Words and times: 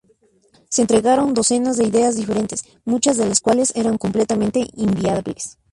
Se 0.67 0.81
entregaron 0.81 1.35
docenas 1.35 1.77
de 1.77 1.83
ideas 1.85 2.15
diferentes, 2.15 2.63
muchas 2.85 3.17
de 3.17 3.27
las 3.29 3.39
cuales 3.39 3.71
eran 3.75 3.99
completamente 3.99 4.65
inviables. 4.73 5.59